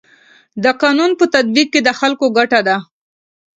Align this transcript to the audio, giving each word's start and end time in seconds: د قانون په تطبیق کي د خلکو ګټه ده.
د 0.63 0.65
قانون 0.81 1.11
په 1.19 1.25
تطبیق 1.35 1.67
کي 1.73 1.81
د 1.83 1.89
خلکو 1.99 2.25
ګټه 2.37 2.59
ده. 2.67 2.77